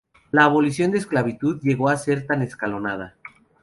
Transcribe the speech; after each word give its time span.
La 0.31 0.45
abolición 0.45 0.89
de 0.89 0.97
la 0.97 1.01
esclavitud 1.01 1.59
llegó 1.61 1.87
a 1.87 1.95
ser 1.95 2.25
tan 2.25 2.41
escalonada. 2.41 3.13